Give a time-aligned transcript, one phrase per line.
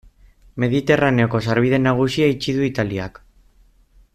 [0.63, 3.21] Mediterraneoko sarbide nagusia itxi du Italiak.